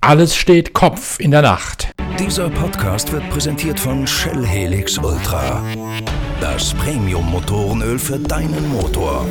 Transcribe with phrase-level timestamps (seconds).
[0.00, 1.92] Alles steht Kopf in der Nacht.
[2.18, 5.62] Dieser Podcast wird präsentiert von Shell Helix Ultra.
[6.40, 9.26] Das Premium-Motorenöl für deinen Motor.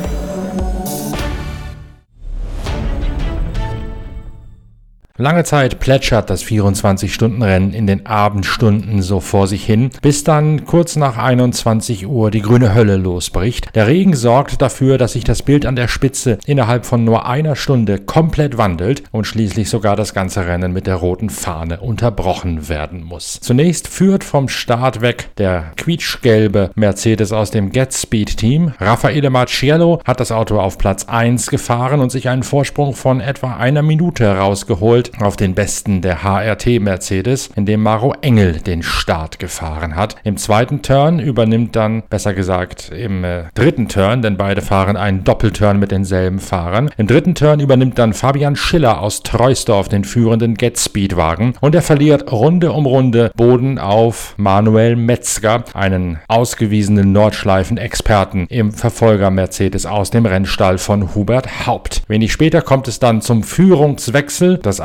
[5.16, 10.96] Lange Zeit plätschert das 24-Stunden-Rennen in den Abendstunden so vor sich hin, bis dann kurz
[10.96, 13.72] nach 21 Uhr die grüne Hölle losbricht.
[13.76, 17.54] Der Regen sorgt dafür, dass sich das Bild an der Spitze innerhalb von nur einer
[17.54, 23.04] Stunde komplett wandelt und schließlich sogar das ganze Rennen mit der roten Fahne unterbrochen werden
[23.04, 23.38] muss.
[23.40, 28.72] Zunächst führt vom Start weg der quietschgelbe Mercedes aus dem Get Speed Team.
[28.80, 33.54] Raffaele Marciello hat das Auto auf Platz 1 gefahren und sich einen Vorsprung von etwa
[33.54, 38.82] einer Minute rausgeholt geholt auf den besten der HRT Mercedes, in dem Maro Engel den
[38.82, 40.16] Start gefahren hat.
[40.24, 45.24] Im zweiten Turn übernimmt dann, besser gesagt im äh, dritten Turn, denn beide fahren einen
[45.24, 46.90] Doppelturn mit denselben Fahrern.
[46.96, 51.74] Im dritten Turn übernimmt dann Fabian Schiller aus Treusdorf den führenden Get Speed Wagen und
[51.74, 59.86] er verliert Runde um Runde Boden auf Manuel Metzger, einen ausgewiesenen Nordschleifen-Experten im Verfolger Mercedes
[59.86, 62.02] aus dem Rennstall von Hubert Haupt.
[62.08, 64.58] Wenig später kommt es dann zum Führungswechsel.
[64.58, 64.80] Das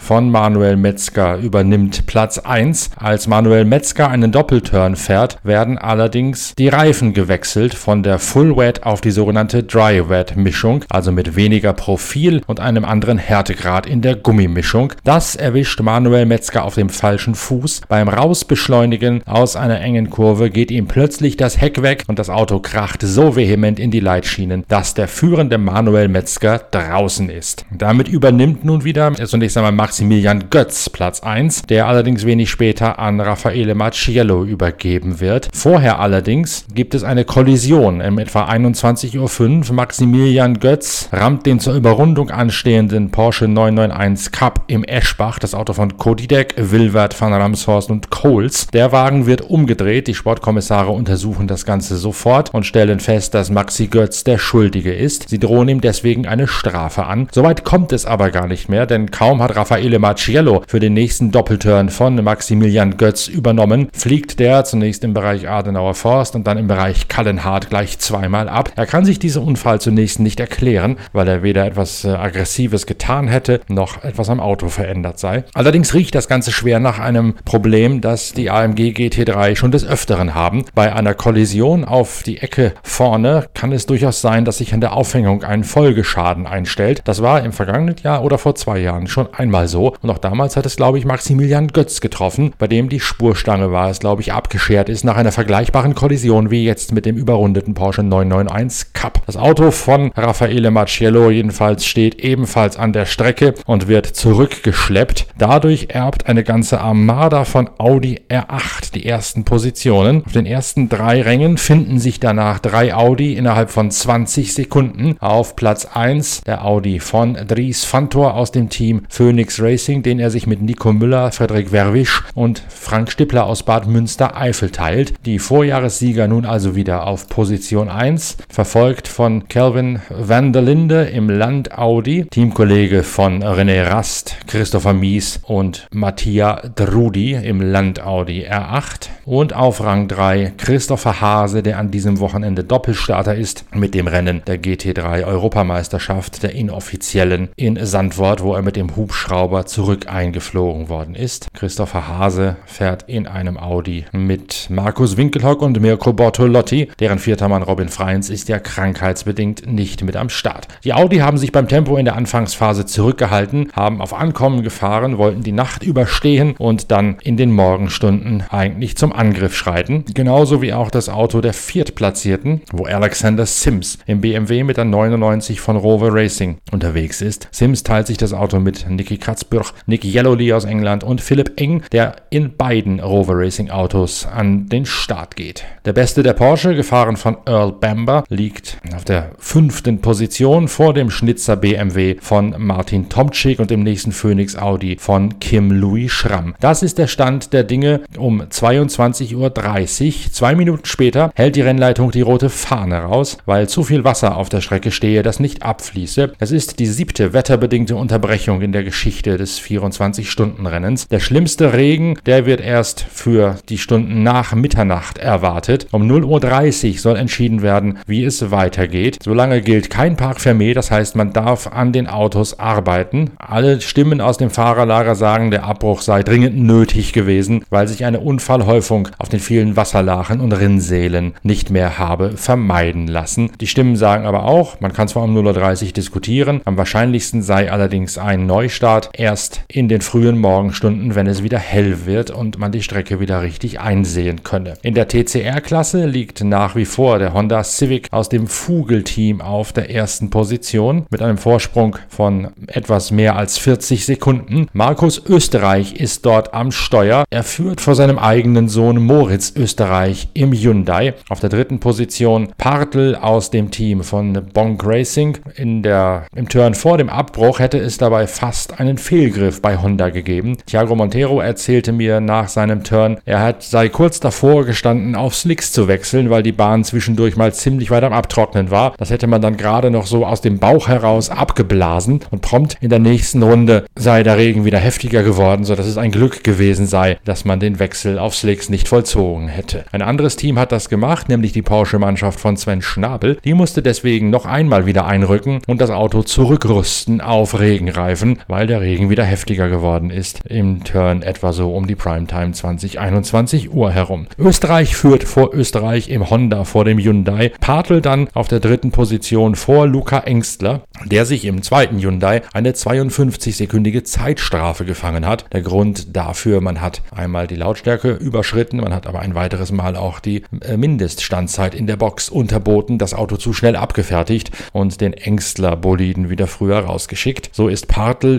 [0.00, 2.90] von Manuel Metzger übernimmt Platz 1.
[2.96, 8.82] Als Manuel Metzger einen Doppelturn fährt, werden allerdings die Reifen gewechselt von der Full Wet
[8.82, 14.02] auf die sogenannte Dry Wet Mischung, also mit weniger Profil und einem anderen Härtegrad in
[14.02, 14.92] der Gummimischung.
[15.04, 17.82] Das erwischt Manuel Metzger auf dem falschen Fuß.
[17.88, 22.58] Beim Rausbeschleunigen aus einer engen Kurve geht ihm plötzlich das Heck weg und das Auto
[22.58, 27.66] kracht so vehement in die Leitschienen, dass der führende Manuel Metzger draußen ist.
[27.70, 32.98] Damit übernimmt nun wieder so zunächst einmal Maximilian Götz Platz 1, der allerdings wenig später
[32.98, 35.50] an Raffaele Marciello übergeben wird.
[35.52, 38.00] Vorher allerdings gibt es eine Kollision.
[38.00, 44.82] Um etwa 21.05 Uhr Maximilian Götz rammt den zur Überrundung anstehenden Porsche 991 Cup im
[44.82, 48.68] Eschbach, das Auto von Kodidek, Wilwert, Van Ramshorst und Coles.
[48.68, 50.06] Der Wagen wird umgedreht.
[50.06, 55.28] Die Sportkommissare untersuchen das Ganze sofort und stellen fest, dass Maxi Götz der Schuldige ist.
[55.28, 57.28] Sie drohen ihm deswegen eine Strafe an.
[57.30, 60.94] Soweit kommt es aber gar nicht mehr, denn kaum Kaum hat Raffaele Marciello für den
[60.94, 66.56] nächsten Doppelturn von Maximilian Götz übernommen, fliegt der zunächst im Bereich Adenauer Forst und dann
[66.56, 68.70] im Bereich Kallenhardt gleich zweimal ab.
[68.76, 73.26] Er kann sich diesen Unfall zunächst nicht erklären, weil er weder etwas äh, Aggressives getan
[73.26, 75.42] hätte, noch etwas am Auto verändert sei.
[75.52, 80.36] Allerdings riecht das Ganze schwer nach einem Problem, das die AMG GT3 schon des Öfteren
[80.36, 80.64] haben.
[80.76, 84.92] Bei einer Kollision auf die Ecke vorne kann es durchaus sein, dass sich an der
[84.92, 87.02] Aufhängung ein Folgeschaden einstellt.
[87.04, 89.94] Das war im vergangenen Jahr oder vor zwei Jahren schon schon einmal so.
[90.02, 93.90] Und auch damals hat es, glaube ich, Maximilian Götz getroffen, bei dem die Spurstange war
[93.90, 98.02] es, glaube ich, abgeschert ist nach einer vergleichbaren Kollision wie jetzt mit dem überrundeten Porsche
[98.02, 99.22] 991 Cup.
[99.26, 105.26] Das Auto von Raffaele Marciello jedenfalls steht ebenfalls an der Strecke und wird zurückgeschleppt.
[105.38, 110.24] Dadurch erbt eine ganze Armada von Audi R8 die ersten Positionen.
[110.24, 115.16] Auf den ersten drei Rängen finden sich danach drei Audi innerhalb von 20 Sekunden.
[115.20, 120.28] Auf Platz 1 der Audi von Dries Fantor aus dem Team Phoenix Racing, den er
[120.28, 125.14] sich mit Nico Müller, Frederik Werwisch und Frank Stippler aus Bad Münster-Eifel teilt.
[125.24, 131.30] Die Vorjahressieger nun also wieder auf Position 1, verfolgt von Kelvin van der Linde im
[131.30, 139.10] Land Audi, Teamkollege von René Rast, Christopher Mies und Mattia Drudi im Land Audi R8
[139.26, 144.42] und auf Rang 3 Christopher Hase, der an diesem Wochenende Doppelstarter ist mit dem Rennen
[144.48, 151.14] der GT3 Europameisterschaft der inoffiziellen in Sandwort, wo er mit dem Hubschrauber zurück eingeflogen worden
[151.14, 151.48] ist.
[151.52, 156.88] Christopher Hase fährt in einem Audi mit Markus Winkelhock und Mirko Bortolotti.
[157.00, 160.68] Deren vierter Mann Robin Freins ist ja krankheitsbedingt nicht mit am Start.
[160.84, 165.42] Die Audi haben sich beim Tempo in der Anfangsphase zurückgehalten, haben auf Ankommen gefahren, wollten
[165.42, 170.06] die Nacht überstehen und dann in den Morgenstunden eigentlich zum Angriff schreiten.
[170.14, 175.60] Genauso wie auch das Auto der Viertplatzierten, wo Alexander Sims im BMW mit der 99
[175.60, 177.48] von Rover Racing unterwegs ist.
[177.50, 181.82] Sims teilt sich das Auto mit Nicky Kratzbürg, Nick Yellowly aus England und Philipp Eng,
[181.92, 185.64] der in beiden Rover Racing Autos an den Start geht.
[185.84, 191.10] Der beste der Porsche, gefahren von Earl Bamber, liegt auf der fünften Position vor dem
[191.10, 196.54] Schnitzer BMW von Martin Tomczyk und dem nächsten Phoenix Audi von Kim Louis Schramm.
[196.60, 200.32] Das ist der Stand der Dinge um 22.30 Uhr.
[200.32, 204.48] Zwei Minuten später hält die Rennleitung die rote Fahne raus, weil zu viel Wasser auf
[204.48, 206.32] der Strecke stehe, das nicht abfließe.
[206.38, 211.08] Es ist die siebte wetterbedingte Unterbrechung in der Geschichte des 24-Stunden-Rennens.
[211.08, 215.86] Der schlimmste Regen, der wird erst für die Stunden nach Mitternacht erwartet.
[215.92, 219.18] Um 0.30 Uhr soll entschieden werden, wie es weitergeht.
[219.22, 223.30] Solange gilt kein Park Fermé, das heißt, man darf an den Autos arbeiten.
[223.38, 228.20] Alle Stimmen aus dem Fahrerlager sagen, der Abbruch sei dringend nötig gewesen, weil sich eine
[228.20, 233.50] Unfallhäufung auf den vielen Wasserlachen und Rinnsälen nicht mehr habe vermeiden lassen.
[233.60, 237.70] Die Stimmen sagen aber auch, man kann zwar um 0.30 Uhr diskutieren, am wahrscheinlichsten sei
[237.70, 242.72] allerdings ein Neustart erst in den frühen Morgenstunden, wenn es wieder hell wird und man
[242.72, 244.72] die Strecke wieder richtig einsehen könne.
[244.80, 249.90] In der TCR-Klasse liegt nach wie vor der Honda Civic aus dem Fugel-Team auf der
[249.90, 254.68] ersten Position mit einem Vorsprung von etwas mehr als 40 Sekunden.
[254.72, 257.24] Markus Österreich ist dort am Steuer.
[257.28, 261.12] Er führt vor seinem eigenen Sohn Moritz Österreich im Hyundai.
[261.28, 265.36] Auf der dritten Position Partl aus dem Team von Bonk Racing.
[265.56, 270.10] In der, Im Turn vor dem Abbruch hätte es dabei fast einen Fehlgriff bei Honda
[270.10, 270.56] gegeben.
[270.66, 275.72] Thiago Montero erzählte mir nach seinem Turn, er hat, sei kurz davor gestanden, auf Slicks
[275.72, 278.94] zu wechseln, weil die Bahn zwischendurch mal ziemlich weit am Abtrocknen war.
[278.98, 282.90] Das hätte man dann gerade noch so aus dem Bauch heraus abgeblasen und prompt in
[282.90, 287.18] der nächsten Runde sei der Regen wieder heftiger geworden, sodass es ein Glück gewesen sei,
[287.24, 289.84] dass man den Wechsel auf Slicks nicht vollzogen hätte.
[289.92, 293.38] Ein anderes Team hat das gemacht, nämlich die Porsche-Mannschaft von Sven Schnabel.
[293.44, 298.80] Die musste deswegen noch einmal wieder einrücken und das Auto zurückrüsten auf Regenreifen, weil der
[298.80, 300.40] Regen wieder heftiger geworden ist.
[300.46, 304.26] Im Turn etwa so um die Primetime 2021 Uhr herum.
[304.38, 307.52] Österreich führt vor Österreich im Honda vor dem Hyundai.
[307.60, 312.72] Partl dann auf der dritten Position vor Luca Engstler, der sich im zweiten Hyundai eine
[312.72, 315.44] 52-sekündige Zeitstrafe gefangen hat.
[315.52, 319.96] Der Grund dafür, man hat einmal die Lautstärke überschritten, man hat aber ein weiteres Mal
[319.96, 325.12] auch die äh, Mindeststandzeit in der Box unterboten, das Auto zu schnell abgefertigt und den
[325.12, 327.50] Engstler-Boliden wieder früher rausgeschickt.
[327.52, 327.88] So ist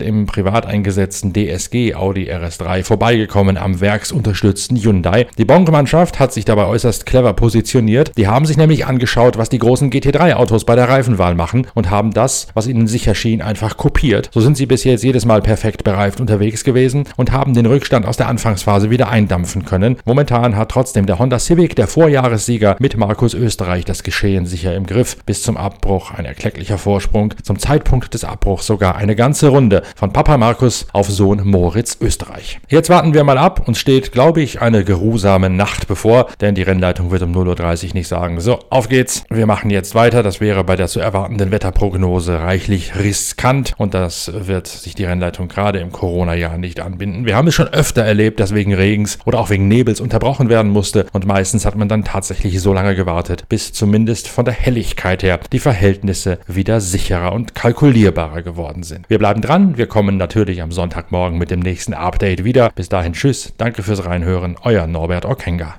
[0.02, 5.28] Im privat eingesetzten DSG Audi RS3 vorbeigekommen am werksunterstützten Hyundai.
[5.38, 8.12] Die Bonk-Mannschaft hat sich dabei äußerst clever positioniert.
[8.18, 12.12] Die haben sich nämlich angeschaut, was die großen GT3-Autos bei der Reifenwahl machen und haben
[12.12, 14.30] das, was ihnen sicher schien, einfach kopiert.
[14.34, 18.06] So sind sie bis jetzt jedes Mal perfekt bereift unterwegs gewesen und haben den Rückstand
[18.06, 19.98] aus der Anfangsphase wieder eindampfen können.
[20.06, 24.86] Momentan hat trotzdem der Honda Civic, der Vorjahressieger mit Markus Österreich, das Geschehen sicher im
[24.86, 25.18] Griff.
[25.26, 27.34] Bis zum Abbruch ein erklecklicher Vorsprung.
[27.44, 32.60] Zum Zeitpunkt des Abbruchs sogar eine ganze Runde von Papa Markus auf Sohn Moritz Österreich.
[32.70, 33.68] Jetzt warten wir mal ab.
[33.68, 37.94] Uns steht, glaube ich, eine geruhsame Nacht bevor, denn die Rennleitung wird um 0.30 Uhr
[37.94, 39.24] nicht sagen, so, auf geht's.
[39.30, 40.24] Wir machen jetzt weiter.
[40.24, 45.48] Das wäre bei der zu erwartenden Wetterprognose reichlich riskant und das wird sich die Rennleitung
[45.48, 47.26] gerade im Corona-Jahr nicht anbinden.
[47.26, 50.72] Wir haben es schon öfter erlebt, dass wegen Regens oder auch wegen Nebels unterbrochen werden
[50.72, 55.24] musste und meistens hat man dann tatsächlich so lange gewartet, bis zumindest von der Helligkeit
[55.24, 59.10] her die Verhältnisse wieder sicherer und kalkulierbarer geworden sind.
[59.10, 62.72] Wir bleiben dran, wir kommen natürlich am Sonntagmorgen mit dem nächsten Update wieder.
[62.76, 65.76] Bis dahin tschüss, danke fürs Reinhören, euer Norbert Okenga.